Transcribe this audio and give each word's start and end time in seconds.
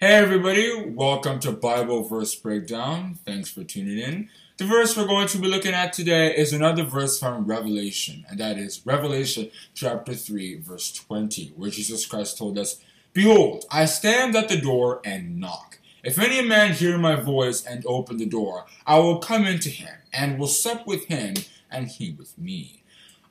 Hey 0.00 0.12
everybody, 0.12 0.90
welcome 0.90 1.40
to 1.40 1.50
Bible 1.50 2.04
Verse 2.04 2.32
Breakdown. 2.36 3.18
Thanks 3.26 3.50
for 3.50 3.64
tuning 3.64 3.98
in. 3.98 4.28
The 4.56 4.64
verse 4.64 4.96
we're 4.96 5.08
going 5.08 5.26
to 5.26 5.38
be 5.38 5.48
looking 5.48 5.74
at 5.74 5.92
today 5.92 6.36
is 6.36 6.52
another 6.52 6.84
verse 6.84 7.18
from 7.18 7.46
Revelation, 7.46 8.24
and 8.30 8.38
that 8.38 8.58
is 8.58 8.86
Revelation 8.86 9.50
chapter 9.74 10.14
3, 10.14 10.60
verse 10.60 10.92
20, 10.92 11.54
where 11.56 11.70
Jesus 11.70 12.06
Christ 12.06 12.38
told 12.38 12.60
us, 12.60 12.80
Behold, 13.12 13.64
I 13.72 13.86
stand 13.86 14.36
at 14.36 14.48
the 14.48 14.60
door 14.60 15.00
and 15.04 15.40
knock. 15.40 15.80
If 16.04 16.20
any 16.20 16.46
man 16.46 16.74
hear 16.74 16.96
my 16.96 17.16
voice 17.16 17.64
and 17.66 17.84
open 17.84 18.18
the 18.18 18.26
door, 18.26 18.66
I 18.86 19.00
will 19.00 19.18
come 19.18 19.46
into 19.48 19.68
him, 19.68 19.96
and 20.12 20.38
will 20.38 20.46
sup 20.46 20.86
with 20.86 21.06
him, 21.06 21.34
and 21.72 21.88
he 21.88 22.12
with 22.12 22.38
me. 22.38 22.84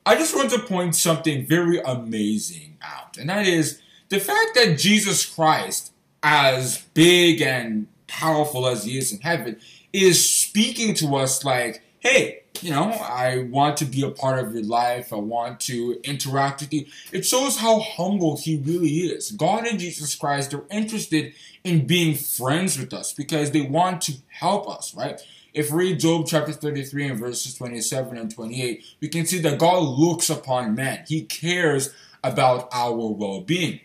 I 0.04 0.16
just 0.16 0.36
want 0.36 0.50
to 0.50 0.58
point 0.58 0.96
something 0.96 1.46
very 1.46 1.80
amazing 1.80 2.76
out, 2.82 3.16
and 3.16 3.30
that 3.30 3.46
is 3.46 3.80
the 4.10 4.20
fact 4.20 4.50
that 4.54 4.76
Jesus 4.76 5.24
Christ 5.24 5.92
as 6.22 6.82
big 6.94 7.40
and 7.40 7.86
powerful 8.06 8.66
as 8.66 8.84
he 8.84 8.98
is 8.98 9.12
in 9.12 9.20
heaven, 9.20 9.58
is 9.92 10.28
speaking 10.28 10.94
to 10.94 11.16
us 11.16 11.44
like, 11.44 11.82
hey, 12.00 12.42
you 12.62 12.70
know, 12.70 12.90
I 12.90 13.48
want 13.50 13.76
to 13.78 13.84
be 13.84 14.02
a 14.02 14.10
part 14.10 14.38
of 14.38 14.52
your 14.52 14.64
life. 14.64 15.12
I 15.12 15.16
want 15.16 15.60
to 15.60 16.00
interact 16.02 16.60
with 16.60 16.72
you. 16.72 16.86
It 17.12 17.24
shows 17.24 17.58
how 17.58 17.80
humble 17.80 18.36
he 18.36 18.56
really 18.58 18.88
is. 18.88 19.30
God 19.32 19.66
and 19.66 19.78
Jesus 19.78 20.14
Christ 20.14 20.52
are 20.54 20.64
interested 20.70 21.34
in 21.64 21.86
being 21.86 22.14
friends 22.14 22.78
with 22.78 22.92
us 22.92 23.12
because 23.12 23.50
they 23.50 23.62
want 23.62 24.02
to 24.02 24.14
help 24.28 24.68
us, 24.68 24.94
right? 24.94 25.20
If 25.54 25.70
we 25.70 25.90
read 25.90 26.00
Job 26.00 26.26
chapter 26.26 26.52
33 26.52 27.08
and 27.08 27.18
verses 27.18 27.54
27 27.54 28.16
and 28.16 28.32
28, 28.32 28.84
we 29.00 29.08
can 29.08 29.26
see 29.26 29.38
that 29.40 29.58
God 29.58 29.82
looks 29.82 30.30
upon 30.30 30.74
man. 30.74 31.04
He 31.06 31.22
cares 31.22 31.94
about 32.22 32.68
our 32.72 32.94
well 32.94 33.40
being. 33.40 33.80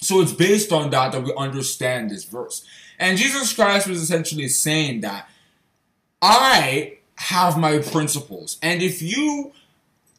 So 0.00 0.20
it's 0.20 0.32
based 0.32 0.72
on 0.72 0.90
that 0.90 1.12
that 1.12 1.22
we 1.22 1.32
understand 1.36 2.10
this 2.10 2.24
verse. 2.24 2.64
And 2.98 3.18
Jesus 3.18 3.52
Christ 3.52 3.88
was 3.88 4.00
essentially 4.00 4.48
saying 4.48 5.00
that 5.00 5.28
I 6.22 6.98
have 7.16 7.58
my 7.58 7.78
principles. 7.78 8.58
And 8.62 8.82
if 8.82 9.02
you 9.02 9.52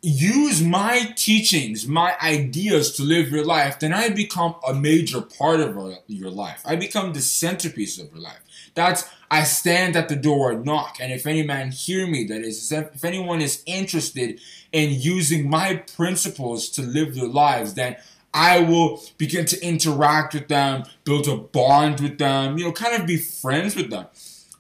use 0.02 0.62
my 0.62 1.14
teachings, 1.16 1.88
my 1.88 2.16
ideas 2.22 2.94
to 2.94 3.04
live 3.04 3.32
your 3.32 3.46
life, 3.46 3.80
then 3.80 3.94
I 3.94 4.10
become 4.10 4.56
a 4.68 4.74
major 4.74 5.22
part 5.22 5.60
of 5.60 5.78
your 6.08 6.30
life. 6.30 6.62
I 6.66 6.76
become 6.76 7.14
the 7.14 7.22
centerpiece 7.22 8.00
of 8.00 8.12
your 8.12 8.22
life. 8.22 8.40
That's 8.76 9.10
I 9.32 9.44
stand 9.44 9.96
at 9.96 10.10
the 10.10 10.16
door 10.16 10.52
and 10.52 10.66
knock, 10.66 10.98
and 11.00 11.12
if 11.12 11.28
any 11.28 11.44
man 11.44 11.72
hear 11.72 12.08
me, 12.08 12.24
that 12.26 12.42
is, 12.42 12.72
if 12.72 13.06
anyone 13.06 13.42
is 13.42 13.62
interested 13.68 14.40
in 14.72 15.00
using 15.00 15.50
my 15.50 15.76
principles 15.76 16.70
to 16.70 16.82
live 16.82 17.14
their 17.14 17.28
lives, 17.28 17.76
then 17.76 17.98
I 18.34 18.60
will 18.60 19.02
begin 19.18 19.46
to 19.46 19.66
interact 19.66 20.34
with 20.34 20.48
them, 20.48 20.84
build 21.04 21.28
a 21.28 21.38
bond 21.38 22.00
with 22.00 22.18
them, 22.18 22.58
you 22.58 22.66
know, 22.66 22.72
kind 22.72 23.00
of 23.00 23.08
be 23.08 23.18
friends 23.18 23.76
with 23.76 23.90
them. 23.90 24.06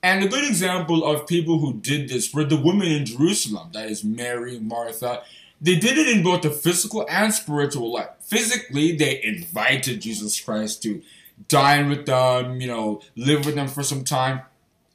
And 0.01 0.23
a 0.23 0.27
good 0.27 0.45
example 0.45 1.03
of 1.03 1.27
people 1.27 1.59
who 1.59 1.73
did 1.73 2.09
this 2.09 2.33
were 2.33 2.45
the 2.45 2.59
women 2.59 2.87
in 2.87 3.05
Jerusalem, 3.05 3.69
that 3.73 3.89
is 3.89 4.03
Mary, 4.03 4.59
Martha. 4.59 5.23
They 5.61 5.75
did 5.75 5.97
it 5.97 6.07
in 6.07 6.23
both 6.23 6.41
the 6.41 6.49
physical 6.49 7.05
and 7.09 7.33
spiritual 7.33 7.91
life. 7.91 8.09
Physically, 8.21 8.95
they 8.95 9.21
invited 9.21 10.01
Jesus 10.01 10.39
Christ 10.39 10.81
to 10.83 11.01
dine 11.47 11.89
with 11.89 12.05
them, 12.05 12.61
you 12.61 12.67
know, 12.67 13.01
live 13.15 13.45
with 13.45 13.55
them 13.55 13.67
for 13.67 13.83
some 13.83 14.03
time. 14.03 14.41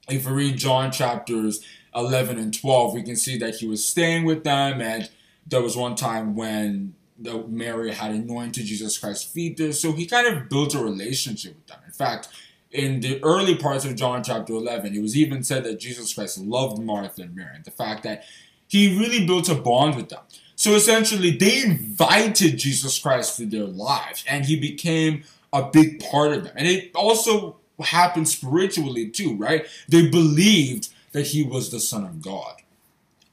If 0.08 0.26
we 0.26 0.32
read 0.32 0.56
John 0.56 0.90
chapters 0.90 1.60
11 1.94 2.38
and 2.38 2.58
12, 2.58 2.94
we 2.94 3.02
can 3.02 3.16
see 3.16 3.38
that 3.38 3.56
he 3.56 3.66
was 3.66 3.86
staying 3.86 4.24
with 4.24 4.42
them, 4.42 4.80
and 4.80 5.10
there 5.46 5.62
was 5.62 5.76
one 5.76 5.94
time 5.94 6.34
when 6.34 6.94
that 7.18 7.48
Mary 7.48 7.92
had 7.92 8.10
anointed 8.10 8.66
Jesus 8.66 8.98
Christ's 8.98 9.24
feet 9.24 9.56
there. 9.56 9.72
So 9.72 9.92
he 9.92 10.06
kind 10.06 10.26
of 10.26 10.48
built 10.48 10.74
a 10.74 10.82
relationship 10.82 11.54
with 11.54 11.66
them. 11.66 11.78
In 11.86 11.92
fact, 11.92 12.28
in 12.70 13.00
the 13.00 13.22
early 13.22 13.54
parts 13.54 13.84
of 13.84 13.94
John 13.94 14.24
chapter 14.24 14.52
11, 14.52 14.94
it 14.94 15.00
was 15.00 15.16
even 15.16 15.44
said 15.44 15.64
that 15.64 15.78
Jesus 15.78 16.12
Christ 16.12 16.38
loved 16.38 16.82
Martha 16.82 17.22
and 17.22 17.34
Mary. 17.34 17.58
The 17.64 17.70
fact 17.70 18.02
that 18.02 18.24
he 18.66 18.98
really 18.98 19.26
built 19.26 19.48
a 19.48 19.54
bond 19.54 19.94
with 19.94 20.08
them. 20.08 20.22
So 20.56 20.72
essentially, 20.72 21.30
they 21.30 21.62
invited 21.62 22.58
Jesus 22.58 22.98
Christ 22.98 23.36
to 23.36 23.46
their 23.46 23.64
lives, 23.64 24.24
and 24.28 24.44
he 24.44 24.58
became 24.58 25.22
a 25.52 25.62
big 25.62 26.00
part 26.00 26.32
of 26.32 26.44
them. 26.44 26.54
And 26.56 26.66
it 26.66 26.90
also 26.94 27.56
happened 27.80 28.28
spiritually 28.28 29.08
too, 29.08 29.36
right? 29.36 29.66
They 29.88 30.08
believed 30.08 30.88
that 31.12 31.28
he 31.28 31.44
was 31.44 31.70
the 31.70 31.80
Son 31.80 32.04
of 32.04 32.22
God. 32.22 32.56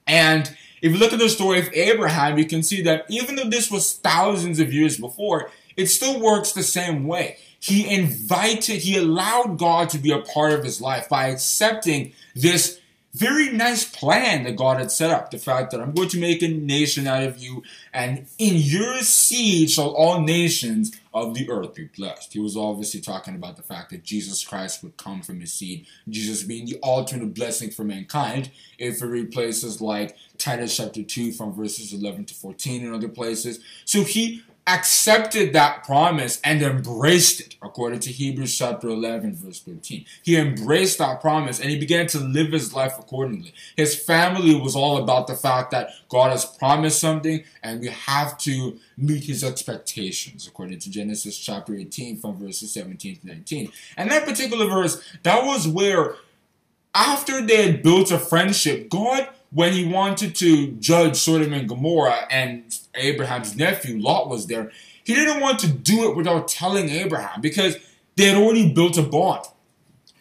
And 0.05 0.55
if 0.81 0.91
you 0.91 0.97
look 0.97 1.13
at 1.13 1.19
the 1.19 1.29
story 1.29 1.59
of 1.59 1.71
Abraham, 1.73 2.37
you 2.37 2.45
can 2.45 2.63
see 2.63 2.81
that 2.83 3.05
even 3.09 3.35
though 3.35 3.49
this 3.49 3.69
was 3.69 3.93
thousands 3.93 4.59
of 4.59 4.73
years 4.73 4.97
before, 4.97 5.51
it 5.77 5.87
still 5.87 6.19
works 6.19 6.51
the 6.51 6.63
same 6.63 7.07
way. 7.07 7.37
He 7.59 7.87
invited, 7.87 8.81
he 8.81 8.97
allowed 8.97 9.59
God 9.59 9.89
to 9.89 9.99
be 9.99 10.11
a 10.11 10.19
part 10.19 10.53
of 10.53 10.63
his 10.63 10.81
life 10.81 11.07
by 11.07 11.27
accepting 11.27 12.13
this 12.35 12.80
very 13.13 13.49
nice 13.49 13.83
plan 13.83 14.43
that 14.43 14.55
God 14.55 14.77
had 14.77 14.91
set 14.91 15.11
up. 15.11 15.31
The 15.31 15.37
fact 15.37 15.71
that 15.71 15.81
I'm 15.81 15.93
going 15.93 16.09
to 16.09 16.19
make 16.19 16.41
a 16.41 16.47
nation 16.47 17.07
out 17.07 17.23
of 17.23 17.37
you, 17.37 17.63
and 17.93 18.25
in 18.37 18.55
your 18.55 18.99
seed 18.99 19.69
shall 19.69 19.89
all 19.89 20.21
nations 20.21 20.93
of 21.13 21.33
the 21.33 21.49
earth 21.49 21.75
be 21.75 21.89
blessed. 21.95 22.31
He 22.31 22.39
was 22.39 22.55
obviously 22.55 23.01
talking 23.01 23.35
about 23.35 23.57
the 23.57 23.63
fact 23.63 23.89
that 23.89 24.03
Jesus 24.03 24.45
Christ 24.45 24.81
would 24.81 24.95
come 24.95 25.21
from 25.21 25.41
his 25.41 25.51
seed, 25.51 25.85
Jesus 26.07 26.43
being 26.43 26.65
the 26.65 26.79
ultimate 26.83 27.33
blessing 27.33 27.69
for 27.69 27.83
mankind. 27.83 28.49
If 28.77 29.01
we 29.01 29.07
read 29.09 29.31
places 29.31 29.81
like 29.81 30.15
Titus 30.37 30.77
chapter 30.77 31.03
2 31.03 31.33
from 31.33 31.53
verses 31.53 31.93
11 31.93 32.25
to 32.25 32.33
14 32.33 32.85
and 32.85 32.95
other 32.95 33.09
places. 33.09 33.59
So 33.83 34.03
he 34.03 34.43
accepted 34.71 35.53
that 35.53 35.83
promise 35.83 36.39
and 36.43 36.61
embraced 36.61 37.41
it, 37.41 37.55
according 37.61 37.99
to 37.99 38.11
Hebrews 38.11 38.57
chapter 38.57 38.87
11, 38.87 39.35
verse 39.35 39.59
13. 39.59 40.05
He 40.23 40.37
embraced 40.37 40.97
that 40.99 41.19
promise 41.19 41.59
and 41.59 41.69
he 41.69 41.77
began 41.77 42.07
to 42.07 42.19
live 42.19 42.51
his 42.51 42.73
life 42.73 42.97
accordingly. 42.97 43.53
His 43.75 44.01
family 44.01 44.55
was 44.55 44.75
all 44.75 44.97
about 45.03 45.27
the 45.27 45.35
fact 45.35 45.71
that 45.71 45.91
God 46.09 46.31
has 46.31 46.45
promised 46.45 46.99
something 46.99 47.43
and 47.61 47.81
we 47.81 47.87
have 47.89 48.37
to 48.39 48.79
meet 48.97 49.25
his 49.25 49.43
expectations, 49.43 50.47
according 50.47 50.79
to 50.79 50.89
Genesis 50.89 51.37
chapter 51.37 51.75
18, 51.75 52.17
from 52.17 52.37
verses 52.37 52.71
17 52.73 53.17
to 53.17 53.27
19. 53.27 53.71
And 53.97 54.09
that 54.09 54.25
particular 54.25 54.67
verse, 54.67 55.03
that 55.23 55.45
was 55.45 55.67
where, 55.67 56.15
after 56.95 57.41
they 57.41 57.71
had 57.71 57.83
built 57.83 58.11
a 58.11 58.19
friendship, 58.19 58.89
God 58.89 59.27
when 59.51 59.73
he 59.73 59.85
wanted 59.85 60.35
to 60.35 60.71
judge 60.73 61.17
Sodom 61.17 61.53
and 61.53 61.67
Gomorrah 61.67 62.27
and 62.29 62.63
Abraham's 62.95 63.55
nephew 63.55 63.99
Lot 63.99 64.29
was 64.29 64.47
there, 64.47 64.71
he 65.03 65.13
didn't 65.13 65.41
want 65.41 65.59
to 65.59 65.67
do 65.67 66.09
it 66.09 66.15
without 66.15 66.47
telling 66.47 66.89
Abraham 66.89 67.41
because 67.41 67.77
they 68.15 68.25
had 68.25 68.37
already 68.37 68.71
built 68.71 68.97
a 68.97 69.03
bond. 69.03 69.45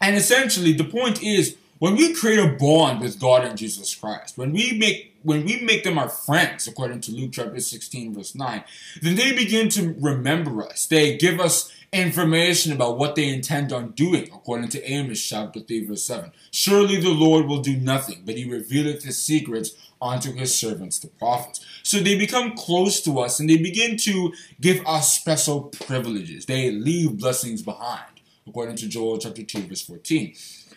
And 0.00 0.16
essentially, 0.16 0.72
the 0.72 0.84
point 0.84 1.22
is 1.22 1.56
when 1.78 1.96
we 1.96 2.14
create 2.14 2.38
a 2.38 2.56
bond 2.56 3.00
with 3.00 3.20
God 3.20 3.44
and 3.44 3.56
Jesus 3.56 3.94
Christ, 3.94 4.36
when 4.36 4.52
we 4.52 4.76
make 4.76 5.14
when 5.22 5.44
we 5.44 5.60
make 5.60 5.84
them 5.84 5.98
our 5.98 6.08
friends, 6.08 6.66
according 6.66 7.02
to 7.02 7.12
Luke 7.12 7.32
chapter 7.32 7.60
16, 7.60 8.14
verse 8.14 8.34
9, 8.34 8.64
then 9.02 9.16
they 9.16 9.32
begin 9.32 9.68
to 9.68 9.94
remember 10.00 10.62
us. 10.62 10.86
They 10.86 11.18
give 11.18 11.38
us 11.38 11.70
information 11.92 12.72
about 12.72 12.98
what 12.98 13.16
they 13.16 13.28
intend 13.28 13.72
on 13.72 13.90
doing, 13.90 14.24
according 14.32 14.68
to 14.68 14.90
Amos 14.90 15.20
chapter 15.26 15.60
3, 15.60 15.86
verse 15.86 16.04
7. 16.04 16.30
Surely 16.50 17.00
the 17.00 17.10
Lord 17.10 17.46
will 17.46 17.60
do 17.60 17.76
nothing, 17.76 18.22
but 18.24 18.36
he 18.36 18.48
revealeth 18.48 19.02
his 19.02 19.20
secrets 19.20 19.72
unto 20.00 20.32
his 20.32 20.54
servants, 20.54 20.98
the 20.98 21.08
prophets. 21.08 21.64
So 21.82 21.98
they 21.98 22.16
become 22.16 22.56
close 22.56 23.00
to 23.02 23.18
us 23.18 23.40
and 23.40 23.50
they 23.50 23.56
begin 23.56 23.96
to 23.98 24.32
give 24.60 24.86
us 24.86 25.14
special 25.14 25.64
privileges. 25.64 26.46
They 26.46 26.70
leave 26.70 27.18
blessings 27.18 27.62
behind, 27.62 28.20
according 28.46 28.76
to 28.76 28.88
Joel 28.88 29.18
chapter 29.18 29.42
2, 29.42 29.62
verse 29.62 29.82
14. 29.82 30.34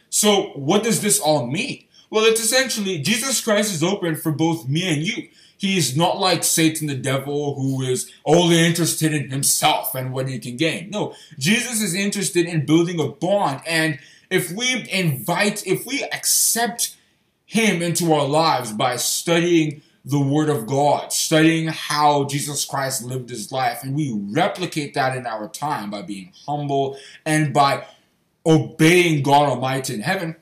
So 0.10 0.52
what 0.56 0.84
does 0.84 1.02
this 1.02 1.20
all 1.20 1.48
mean? 1.48 1.86
Well, 2.10 2.26
it's 2.26 2.42
essentially 2.44 3.00
Jesus 3.00 3.42
Christ 3.42 3.74
is 3.74 3.84
open 3.84 4.16
for 4.16 4.32
both 4.32 4.68
me 4.68 4.92
and 4.92 5.02
you. 5.02 5.30
He's 5.64 5.96
not 5.96 6.20
like 6.20 6.44
Satan 6.44 6.88
the 6.88 6.94
devil 6.94 7.56
who 7.56 7.84
is 7.84 8.12
only 8.26 8.60
interested 8.60 9.14
in 9.14 9.30
himself 9.30 9.96
and 9.96 10.12
what 10.12 10.28
he 10.28 10.38
can 10.38 10.58
gain. 10.58 10.90
No, 10.90 11.16
Jesus 11.40 11.82
is 11.82 11.96
interested 11.96 12.48
in 12.48 12.66
building 12.66 13.00
a 13.00 13.08
bond. 13.08 13.62
And 13.66 13.98
if 14.30 14.52
we 14.52 14.86
invite, 14.92 15.66
if 15.66 15.86
we 15.86 16.04
accept 16.04 16.98
him 17.46 17.82
into 17.82 18.12
our 18.12 18.28
lives 18.28 18.74
by 18.74 18.98
studying 18.98 19.82
the 20.04 20.20
Word 20.20 20.50
of 20.50 20.66
God, 20.66 21.14
studying 21.14 21.70
how 21.70 22.26
Jesus 22.26 22.66
Christ 22.66 23.02
lived 23.06 23.30
his 23.30 23.50
life, 23.54 23.84
and 23.84 23.96
we 23.96 24.12
replicate 24.12 24.94
that 24.96 25.16
in 25.16 25.26
our 25.26 25.48
time 25.48 25.90
by 25.90 26.02
being 26.02 26.34
humble 26.46 26.98
and 27.26 27.54
by 27.54 27.86
obeying 28.46 29.24
God 29.24 29.48
Almighty 29.48 29.94
in 29.94 30.02
heaven, 30.02 30.36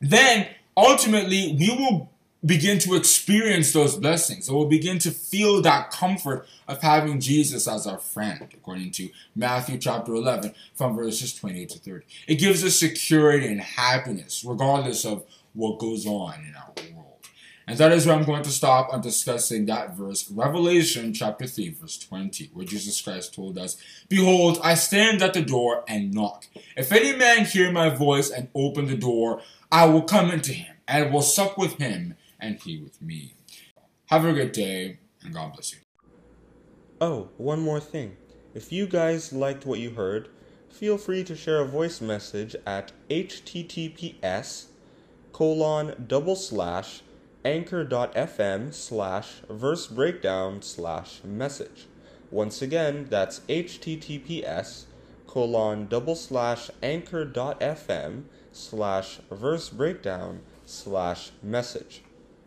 then 0.00 0.48
ultimately 0.76 1.56
we 1.56 1.70
will 1.70 2.10
begin 2.46 2.78
to 2.78 2.94
experience 2.94 3.72
those 3.72 3.96
blessings. 3.96 4.46
So 4.46 4.56
we'll 4.56 4.66
begin 4.66 4.98
to 5.00 5.10
feel 5.10 5.60
that 5.62 5.90
comfort 5.90 6.46
of 6.68 6.80
having 6.80 7.20
Jesus 7.20 7.66
as 7.66 7.86
our 7.86 7.98
friend, 7.98 8.46
according 8.54 8.92
to 8.92 9.10
Matthew 9.34 9.78
chapter 9.78 10.14
11, 10.14 10.54
from 10.74 10.96
verses 10.96 11.34
28 11.34 11.68
to 11.70 11.78
30. 11.78 12.06
It 12.28 12.36
gives 12.36 12.64
us 12.64 12.78
security 12.78 13.46
and 13.48 13.60
happiness, 13.60 14.44
regardless 14.46 15.04
of 15.04 15.24
what 15.54 15.78
goes 15.78 16.06
on 16.06 16.34
in 16.46 16.54
our 16.54 16.72
world. 16.94 17.06
And 17.68 17.78
that 17.78 17.90
is 17.90 18.06
where 18.06 18.14
I'm 18.14 18.24
going 18.24 18.44
to 18.44 18.50
stop 18.50 18.92
on 18.92 19.00
discussing 19.00 19.66
that 19.66 19.96
verse, 19.96 20.30
Revelation 20.30 21.12
chapter 21.12 21.46
3, 21.46 21.70
verse 21.70 21.98
20, 21.98 22.50
where 22.54 22.64
Jesus 22.64 23.00
Christ 23.00 23.34
told 23.34 23.58
us, 23.58 23.76
Behold, 24.08 24.60
I 24.62 24.74
stand 24.74 25.20
at 25.20 25.34
the 25.34 25.42
door 25.42 25.82
and 25.88 26.14
knock. 26.14 26.46
If 26.76 26.92
any 26.92 27.16
man 27.16 27.44
hear 27.44 27.72
my 27.72 27.88
voice 27.88 28.30
and 28.30 28.48
open 28.54 28.86
the 28.86 28.96
door, 28.96 29.40
I 29.72 29.86
will 29.86 30.02
come 30.02 30.30
into 30.30 30.52
him 30.52 30.76
and 30.86 31.12
will 31.12 31.22
sup 31.22 31.58
with 31.58 31.78
him 31.78 32.14
and 32.40 32.60
he 32.60 32.78
with 32.78 33.00
me. 33.00 33.34
Have 34.06 34.24
a 34.24 34.32
good 34.32 34.52
day 34.52 34.98
and 35.22 35.34
God 35.34 35.52
bless 35.52 35.72
you. 35.72 35.78
Oh, 37.00 37.28
one 37.36 37.60
more 37.60 37.80
thing. 37.80 38.16
If 38.54 38.72
you 38.72 38.86
guys 38.86 39.32
liked 39.32 39.66
what 39.66 39.80
you 39.80 39.90
heard, 39.90 40.28
feel 40.70 40.96
free 40.96 41.24
to 41.24 41.36
share 41.36 41.60
a 41.60 41.66
voice 41.66 42.00
message 42.00 42.56
at 42.66 42.92
https 43.10 44.66
colon 45.32 46.06
double 46.08 46.36
slash 46.36 47.02
anchor.fm 47.44 48.72
slash 48.72 49.42
verse 49.50 49.86
breakdown 49.86 50.62
slash 50.62 51.20
message. 51.22 51.86
Once 52.30 52.62
again, 52.62 53.06
that's 53.10 53.40
https 53.40 54.84
colon 55.26 55.86
double 55.86 56.16
slash 56.16 56.70
anchor.fm 56.82 58.24
slash 58.52 59.18
verse 59.30 59.68
breakdown 59.68 60.40
slash 60.64 61.30
message. 61.42 62.02